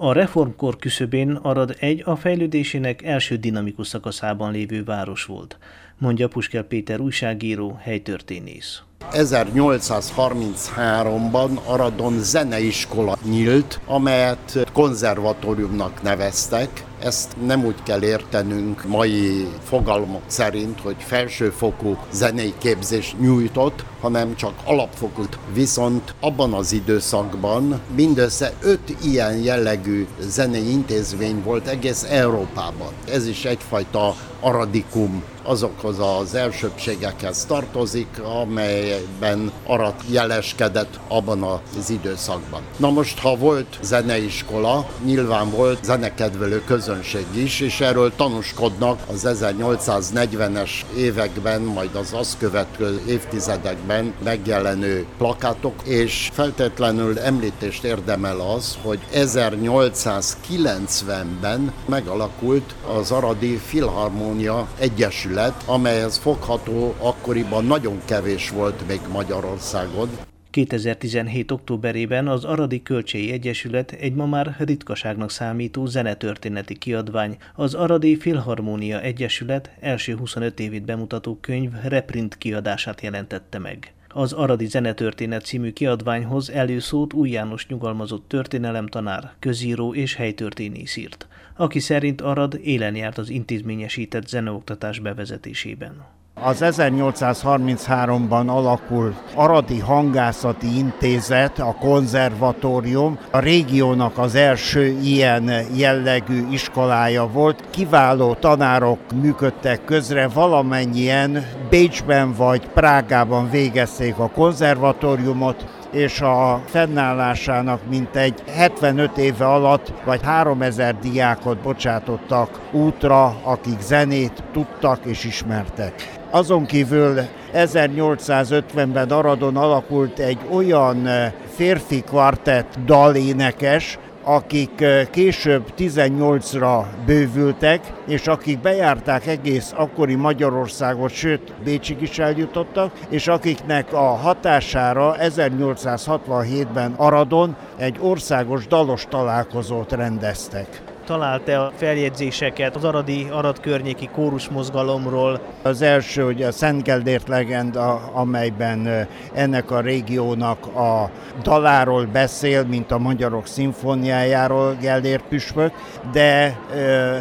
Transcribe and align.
A 0.00 0.12
reformkor 0.12 0.76
küszöbén 0.76 1.30
Arad 1.30 1.76
egy 1.78 2.02
a 2.04 2.16
fejlődésének 2.16 3.02
első 3.02 3.36
dinamikus 3.36 3.86
szakaszában 3.86 4.52
lévő 4.52 4.84
város 4.84 5.24
volt, 5.24 5.58
mondja 5.98 6.28
Puskel 6.28 6.62
Péter 6.62 7.00
újságíró, 7.00 7.78
helytörténész. 7.80 8.82
1833-ban 9.12 11.64
Aradon 11.64 12.20
zeneiskola 12.20 13.16
nyílt, 13.30 13.80
amelyet 13.86 14.70
konzervatóriumnak 14.72 16.02
neveztek, 16.02 16.84
ezt 17.02 17.36
nem 17.46 17.64
úgy 17.64 17.82
kell 17.82 18.02
értenünk 18.02 18.84
mai 18.86 19.46
fogalmak 19.62 20.22
szerint, 20.26 20.80
hogy 20.80 20.96
felsőfokú 20.98 21.96
zenei 22.10 22.54
képzést 22.58 23.20
nyújtott, 23.20 23.84
hanem 24.00 24.36
csak 24.36 24.52
alapfokút. 24.64 25.38
Viszont 25.52 26.14
abban 26.20 26.52
az 26.52 26.72
időszakban 26.72 27.80
mindössze 27.94 28.52
öt 28.62 29.04
ilyen 29.04 29.36
jellegű 29.36 30.06
zenei 30.20 30.70
intézmény 30.70 31.42
volt 31.42 31.66
egész 31.66 32.06
Európában. 32.10 32.92
Ez 33.12 33.26
is 33.26 33.44
egyfajta 33.44 34.14
aradikum 34.40 35.22
azokhoz 35.42 35.96
az 35.98 36.34
elsőbségekhez 36.34 37.44
tartozik, 37.44 38.20
amelyben 38.42 39.52
arat 39.66 40.02
jeleskedett 40.10 40.98
abban 41.08 41.42
az 41.78 41.90
időszakban. 41.90 42.62
Na 42.76 42.90
most, 42.90 43.18
ha 43.18 43.36
volt 43.36 43.78
zeneiskola, 43.82 44.86
nyilván 45.04 45.50
volt 45.50 45.84
zenekedvelő 45.84 46.62
közönség 46.88 47.26
is, 47.34 47.60
és 47.60 47.80
erről 47.80 48.12
tanúskodnak 48.16 49.00
az 49.12 49.26
1840-es 49.28 50.70
években, 50.96 51.60
majd 51.60 51.94
az 51.94 52.12
azt 52.12 52.38
következő 52.38 53.02
évtizedekben 53.06 54.14
megjelenő 54.24 55.06
plakátok, 55.18 55.74
és 55.84 56.30
feltétlenül 56.32 57.18
említést 57.18 57.84
érdemel 57.84 58.40
az, 58.40 58.78
hogy 58.82 58.98
1890-ben 59.14 61.72
megalakult 61.86 62.74
az 62.98 63.10
Aradi 63.10 63.56
Filharmónia 63.56 64.68
Egyesület, 64.78 65.62
amelyhez 65.66 66.16
fogható 66.16 66.94
akkoriban 66.98 67.64
nagyon 67.64 68.00
kevés 68.04 68.50
volt 68.50 68.86
még 68.86 69.00
Magyarországon. 69.12 70.27
2017. 70.66 71.50
októberében 71.50 72.28
az 72.28 72.44
Aradi 72.44 72.82
Kölcséi 72.82 73.32
Egyesület 73.32 73.92
egy 73.92 74.14
ma 74.14 74.26
már 74.26 74.56
ritkaságnak 74.58 75.30
számító 75.30 75.86
zenetörténeti 75.86 76.78
kiadvány, 76.78 77.36
az 77.54 77.74
Aradi 77.74 78.16
Filharmónia 78.16 79.00
Egyesület 79.00 79.70
első 79.80 80.16
25 80.16 80.60
évét 80.60 80.84
bemutató 80.84 81.38
könyv 81.40 81.72
reprint 81.82 82.38
kiadását 82.38 83.00
jelentette 83.00 83.58
meg. 83.58 83.92
Az 84.08 84.32
Aradi 84.32 84.66
Zenetörténet 84.66 85.44
című 85.44 85.72
kiadványhoz 85.72 86.50
előszót 86.50 87.12
Új 87.12 87.30
János 87.30 87.66
nyugalmazott 87.66 88.28
történelemtanár, 88.28 89.32
közíró 89.38 89.94
és 89.94 90.14
helytörténész 90.14 90.96
írt, 90.96 91.26
aki 91.56 91.78
szerint 91.78 92.20
Arad 92.20 92.60
élen 92.62 92.96
járt 92.96 93.18
az 93.18 93.30
intézményesített 93.30 94.28
zeneoktatás 94.28 94.98
bevezetésében. 94.98 96.17
Az 96.42 96.58
1833-ban 96.60 98.46
alakult 98.46 99.16
Aradi 99.34 99.78
Hangászati 99.78 100.78
Intézet, 100.78 101.58
a 101.58 101.76
konzervatórium, 101.80 103.18
a 103.30 103.38
régiónak 103.38 104.18
az 104.18 104.34
első 104.34 104.98
ilyen 105.02 105.50
jellegű 105.76 106.46
iskolája 106.50 107.26
volt. 107.26 107.64
Kiváló 107.70 108.34
tanárok 108.34 108.98
működtek 109.20 109.84
közre, 109.84 110.28
valamennyien 110.28 111.46
Bécsben 111.70 112.32
vagy 112.32 112.68
Prágában 112.68 113.50
végezték 113.50 114.18
a 114.18 114.30
konzervatóriumot, 114.30 115.64
és 115.92 116.20
a 116.20 116.62
fennállásának 116.66 117.80
mintegy 117.88 118.42
75 118.54 119.18
éve 119.18 119.46
alatt 119.46 119.92
vagy 120.04 120.20
3000 120.22 120.98
diákot 120.98 121.58
bocsátottak 121.58 122.60
útra, 122.72 123.36
akik 123.42 123.80
zenét 123.80 124.42
tudtak 124.52 125.04
és 125.04 125.24
ismertek. 125.24 126.17
Azon 126.30 126.66
kívül 126.66 127.20
1850-ben 127.54 129.10
Aradon 129.10 129.56
alakult 129.56 130.18
egy 130.18 130.38
olyan 130.50 131.06
eh, 131.06 131.32
férfi 131.54 132.00
kvartett 132.00 132.78
dalénekes, 132.86 133.98
akik 134.24 134.80
eh, 134.80 135.06
később 135.10 135.64
18-ra 135.78 136.84
bővültek, 137.06 137.92
és 138.06 138.26
akik 138.26 138.60
bejárták 138.60 139.26
egész 139.26 139.72
akkori 139.76 140.14
Magyarországot, 140.14 141.10
sőt 141.10 141.52
Bécsig 141.64 142.02
is 142.02 142.18
eljutottak, 142.18 142.92
és 143.08 143.28
akiknek 143.28 143.92
a 143.92 144.16
hatására 144.16 145.16
1867-ben 145.20 146.92
Aradon 146.96 147.56
egy 147.76 147.96
országos 148.00 148.66
dalos 148.66 149.06
találkozót 149.08 149.92
rendeztek 149.92 150.82
talált-e 151.08 151.60
a 151.60 151.72
feljegyzéseket 151.76 152.76
az 152.76 152.84
aradi, 152.84 153.26
arad 153.30 153.60
környéki 153.60 154.08
kórus 154.12 154.48
mozgalomról? 154.48 155.40
Az 155.62 155.82
első, 155.82 156.24
hogy 156.24 156.42
a 156.42 156.52
Szent 156.52 156.82
Geldért 156.82 157.28
legenda, 157.28 158.10
amelyben 158.12 159.08
ennek 159.34 159.70
a 159.70 159.80
régiónak 159.80 160.66
a 160.66 161.10
daláról 161.42 162.04
beszél, 162.04 162.64
mint 162.64 162.90
a 162.90 162.98
magyarok 162.98 163.46
szimfóniájáról 163.46 164.76
Geldért 164.80 165.24
püspök, 165.28 165.72
de 166.12 166.58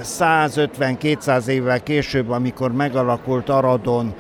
150-200 0.04 1.48
évvel 1.48 1.84
később, 1.84 2.30
amikor 2.30 2.72
megalakult 2.72 3.50
Aradon 3.50 4.14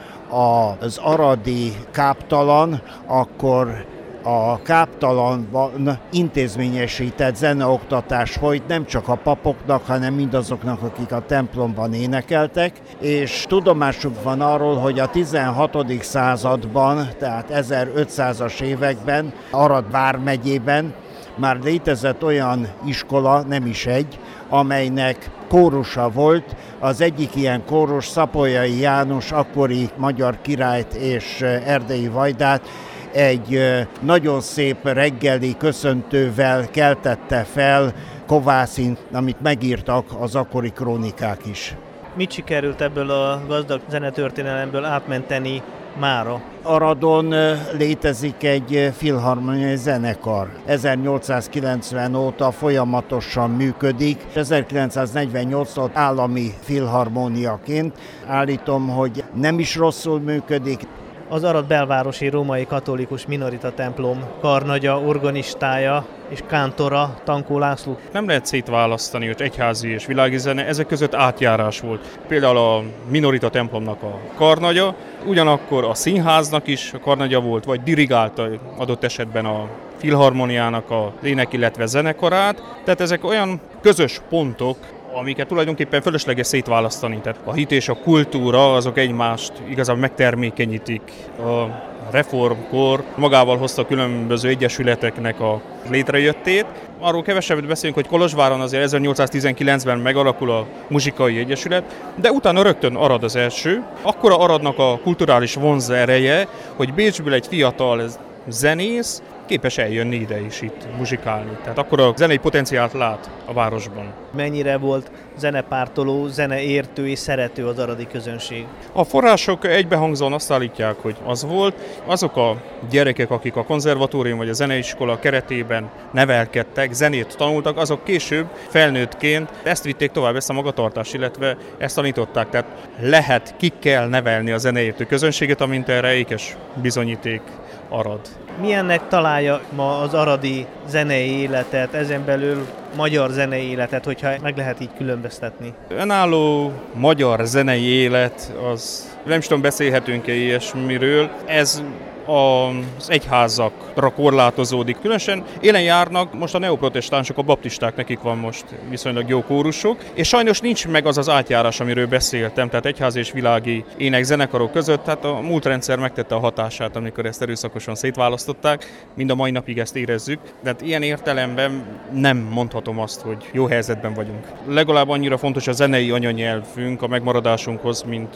az 0.79 0.97
aradi 0.97 1.73
káptalan, 1.91 2.81
akkor 3.05 3.85
a 4.23 4.61
káptalanban 4.61 6.00
intézményesített 6.11 7.35
zeneoktatás 7.35 8.31
folyt 8.31 8.67
nem 8.67 8.85
csak 8.85 9.07
a 9.07 9.16
papoknak, 9.16 9.85
hanem 9.85 10.13
mindazoknak, 10.13 10.81
akik 10.81 11.11
a 11.11 11.25
templomban 11.25 11.94
énekeltek, 11.94 12.81
és 13.00 13.45
tudomásuk 13.47 14.23
van 14.23 14.41
arról, 14.41 14.75
hogy 14.75 15.00
a 15.00 15.09
16. 15.09 15.78
században, 16.01 17.07
tehát 17.19 17.50
1500-as 17.51 18.61
években 18.61 19.33
Arad 19.51 19.91
vármegyében 19.91 20.94
már 21.38 21.59
létezett 21.63 22.23
olyan 22.23 22.67
iskola, 22.85 23.41
nem 23.41 23.66
is 23.66 23.85
egy, 23.85 24.19
amelynek 24.49 25.29
kórusa 25.49 26.09
volt. 26.09 26.55
Az 26.79 27.01
egyik 27.01 27.35
ilyen 27.35 27.66
kórus 27.66 28.07
Szapolyai 28.07 28.79
János, 28.79 29.31
akkori 29.31 29.89
magyar 29.97 30.38
királyt 30.41 30.94
és 30.94 31.41
erdei 31.66 32.07
vajdát 32.07 32.69
egy 33.13 33.62
nagyon 34.01 34.41
szép 34.41 34.78
reggeli 34.84 35.56
köszöntővel 35.57 36.69
keltette 36.72 37.44
fel 37.44 37.94
Kovászint, 38.28 39.00
amit 39.12 39.41
megírtak 39.41 40.06
az 40.19 40.35
akkori 40.35 40.69
krónikák 40.69 41.46
is. 41.46 41.75
Mit 42.16 42.31
sikerült 42.31 42.81
ebből 42.81 43.09
a 43.09 43.41
gazdag 43.47 43.81
zenetörténelemből 43.90 44.85
átmenteni 44.85 45.62
mára? 46.00 46.41
Aradon 46.63 47.34
létezik 47.78 48.44
egy 48.44 48.91
filharmoniai 48.97 49.75
zenekar. 49.75 50.50
1890 50.66 52.16
óta 52.16 52.51
folyamatosan 52.51 53.50
működik. 53.50 54.25
1948-tól 54.35 55.90
állami 55.94 56.53
filharmóniaként 56.62 57.97
állítom, 58.28 58.88
hogy 58.90 59.23
nem 59.34 59.59
is 59.59 59.75
rosszul 59.75 60.19
működik 60.19 60.88
az 61.30 61.44
Arad 61.44 61.66
belvárosi 61.66 62.30
római 62.30 62.66
katolikus 62.66 63.26
minorita 63.26 63.74
templom 63.74 64.24
karnagya, 64.42 65.00
organistája 65.00 66.06
és 66.30 66.40
kántora 66.48 67.20
Tankó 67.24 67.60
László. 67.60 67.98
Nem 68.12 68.28
lehet 68.28 68.46
szétválasztani, 68.46 69.26
hogy 69.26 69.42
egyházi 69.42 69.90
és 69.90 70.06
világi 70.06 70.38
zene, 70.38 70.66
ezek 70.66 70.88
között 70.88 71.16
átjárás 71.16 71.80
volt. 71.80 72.20
Például 72.28 72.58
a 72.58 72.84
minorita 73.10 73.50
templomnak 73.50 74.04
a 74.04 74.20
karnagya, 74.36 74.96
ugyanakkor 75.26 75.84
a 75.84 75.94
színháznak 75.94 76.68
is 76.68 76.94
a 76.94 77.00
karnagya 77.00 77.40
volt, 77.40 77.66
vagy 77.66 77.84
dirigálta 77.84 78.48
adott 78.78 79.04
esetben 79.04 79.46
a 79.46 79.68
filharmoniának 79.98 80.90
a 80.90 81.14
ének, 81.24 81.54
illetve 81.54 81.86
zenekarát. 81.86 82.64
Tehát 82.84 83.02
ezek 83.02 83.24
olyan 83.24 83.59
közös 83.82 84.22
pontok, 84.30 84.78
amiket 85.14 85.48
tulajdonképpen 85.48 86.02
fölösleges 86.02 86.48
szétválasztani. 86.48 87.20
Tehát 87.24 87.40
a 87.44 87.54
hit 87.54 87.72
és 87.72 87.90
a 87.90 87.94
kultúra 87.94 88.74
azok 88.74 88.98
egymást 88.98 89.52
igazából 89.70 90.02
megtermékenyítik. 90.02 91.02
A 91.40 91.86
reformkor 92.12 93.04
magával 93.16 93.58
hozta 93.58 93.82
a 93.82 93.86
különböző 93.86 94.50
egyesületeknek 94.50 95.40
a 95.40 95.62
létrejöttét. 95.90 96.66
Arról 97.00 97.22
kevesebbet 97.22 97.68
beszélünk, 97.68 97.96
hogy 97.96 98.08
Kolozsváron 98.08 98.62
azért 98.62 98.90
1819-ben 98.92 100.00
megalakul 100.00 100.52
a 100.52 100.66
muzsikai 100.88 101.38
egyesület, 101.38 102.12
de 102.16 102.32
utána 102.32 102.62
rögtön 102.62 102.96
Arad 102.96 103.24
az 103.24 103.36
első. 103.36 103.84
Akkora 104.02 104.40
Aradnak 104.40 104.80
a 104.80 105.00
kulturális 105.04 105.54
vonza 105.54 105.96
ereje, 105.96 106.48
hogy 106.76 106.94
Bécsből 106.94 107.34
egy 107.34 107.48
fiatal 107.48 108.09
zenész 108.48 109.22
képes 109.47 109.78
eljönni 109.78 110.16
ide 110.16 110.40
is 110.40 110.61
itt 110.61 110.88
muzsikálni. 110.97 111.58
Tehát 111.61 111.78
akkor 111.78 111.99
a 111.99 112.14
zenei 112.16 112.38
potenciált 112.38 112.94
lát 112.94 113.29
a 113.46 113.53
városban. 113.53 114.14
Mennyire 114.35 114.78
volt 114.78 115.11
zenepártoló, 115.38 116.28
zeneértő 116.28 117.08
és 117.08 117.20
szerető 117.20 117.67
az 117.67 117.79
aradi 117.79 118.08
közönség? 118.08 118.66
A 118.91 119.03
források 119.03 119.66
egybehangzóan 119.66 120.34
azt 120.34 120.52
állítják, 120.52 120.96
hogy 120.96 121.16
az 121.26 121.46
volt. 121.46 121.76
Azok 122.05 122.35
a 122.38 122.55
gyerekek, 122.90 123.32
akik 123.32 123.55
a 123.55 123.64
konzervatórium 123.64 124.38
vagy 124.38 124.49
a 124.49 124.53
zeneiskola 124.53 125.20
keretében 125.20 125.90
nevelkedtek, 126.11 126.94
zenét 126.94 127.38
tanultak, 127.38 127.78
azok 127.78 128.03
később 128.03 128.47
felnőttként 128.67 129.49
ezt 129.64 129.84
vitték 129.84 130.11
tovább, 130.11 130.35
ezt 130.35 130.49
a 130.49 130.53
magatartást, 130.53 131.14
illetve 131.14 131.58
ezt 131.78 131.96
tanították. 131.96 132.49
Tehát 132.49 132.67
lehet, 132.99 133.55
ki 133.58 133.72
kell 133.79 134.08
nevelni 134.08 134.52
a 134.52 134.58
zeneértő 134.58 135.05
közönséget, 135.05 135.61
amint 135.61 135.90
erre 135.90 136.14
ékes 136.14 136.55
bizonyíték 136.82 137.41
arad. 137.89 138.19
Milyennek 138.61 139.07
találja 139.07 139.61
ma 139.75 139.99
az 139.99 140.13
aradi 140.13 140.66
zenei 140.87 141.29
életet, 141.29 141.93
ezen 141.93 142.25
belül 142.25 142.66
magyar 142.95 143.29
zenei 143.29 143.69
életet, 143.69 144.05
hogyha 144.05 144.29
meg 144.41 144.57
lehet 144.57 144.81
így 144.81 144.89
különböztetni? 144.97 145.73
Önálló 145.87 146.72
magyar 146.93 147.45
zenei 147.45 147.84
élet, 147.84 148.53
az 148.72 149.11
nem 149.25 149.37
is 149.37 149.47
tudom, 149.47 149.61
beszélhetünk-e 149.61 150.34
ilyesmiről. 150.34 151.29
Ez 151.45 151.84
az 152.28 153.09
egyházakra 153.09 154.09
korlátozódik. 154.09 155.00
Különösen. 155.02 155.44
Élen 155.62 155.82
járnak 155.82 156.34
most 156.34 156.56
a 156.56 156.59
neoprotestánsok, 156.59 157.38
a 157.38 157.41
baptisták, 157.41 157.96
nekik 157.96 158.20
van 158.20 158.38
most 158.38 158.66
viszonylag 158.90 159.29
jó 159.29 159.44
kórusok, 159.44 160.03
és 160.14 160.28
sajnos 160.28 160.59
nincs 160.59 160.88
meg 160.88 161.06
az 161.06 161.18
az 161.18 161.29
átjárás, 161.29 161.79
amiről 161.79 162.08
beszéltem, 162.08 162.70
tehát 162.70 162.85
egyház 162.85 163.16
és 163.16 163.32
világi 163.32 163.85
ének-zenekarok 163.97 164.72
között, 164.72 165.03
tehát 165.03 165.26
a 165.26 165.40
múlt 165.41 165.66
rendszer 165.66 165.97
megtette 165.97 166.35
a 166.35 166.40
hatását, 166.40 166.96
amikor 166.96 167.26
ezt 167.26 167.41
erőszakosan 167.41 167.96
szétválasztották, 167.96 169.06
mind 169.16 169.30
a 169.30 169.35
mai 169.35 169.52
napig 169.52 169.78
ezt 169.78 169.96
érezzük, 169.96 170.40
de 170.64 170.70
hát 170.70 170.82
ilyen 170.82 171.02
értelemben 171.02 171.85
nem 172.14 172.38
mondhatom 172.38 173.00
azt, 173.00 173.22
hogy 173.22 173.50
jó 173.52 173.66
helyzetben 173.66 174.14
vagyunk. 174.14 174.47
Legalább 174.68 175.09
annyira 175.09 175.38
fontos 175.38 175.68
a 175.68 175.72
zenei 175.72 176.12
anyanyelvünk 176.12 177.02
a 177.02 177.08
megmaradásunkhoz, 177.08 178.03
mint 178.03 178.35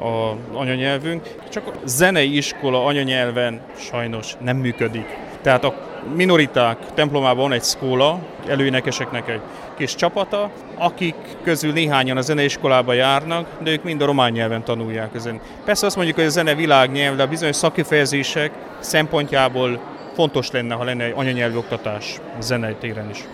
a 0.00 0.36
anyanyelvünk, 0.52 1.34
csak 1.50 1.66
a 1.66 1.72
zenei 1.84 2.36
iskola 2.36 2.84
anyanyelv 2.84 3.29
nyelven 3.30 3.60
sajnos 3.76 4.34
nem 4.40 4.56
működik. 4.56 5.16
Tehát 5.42 5.64
a 5.64 5.74
minoriták 6.14 6.76
templomában 6.94 7.36
van 7.36 7.52
egy 7.52 7.62
szkóla, 7.62 8.18
előénekeseknek 8.48 9.28
egy 9.28 9.40
kis 9.76 9.94
csapata, 9.94 10.50
akik 10.78 11.14
közül 11.42 11.72
néhányan 11.72 12.16
a 12.16 12.20
zeneiskolába 12.20 12.92
járnak, 12.92 13.48
de 13.62 13.70
ők 13.70 13.82
mind 13.82 14.02
a 14.02 14.06
román 14.06 14.32
nyelven 14.32 14.64
tanulják 14.64 15.14
ezen. 15.14 15.40
Persze 15.64 15.86
azt 15.86 15.96
mondjuk, 15.96 16.16
hogy 16.16 16.26
a 16.26 16.30
zene 16.30 16.54
világnyelv, 16.54 17.16
de 17.16 17.22
a 17.22 17.26
bizonyos 17.26 17.56
szakifejezések 17.56 18.50
szempontjából 18.78 19.80
fontos 20.14 20.50
lenne, 20.50 20.74
ha 20.74 20.84
lenne 20.84 21.04
egy 21.04 21.12
anyanyelvi 21.16 21.56
oktatás 21.56 22.20
a 22.38 22.42
zenei 22.42 22.74
téren 22.80 23.10
is. 23.10 23.24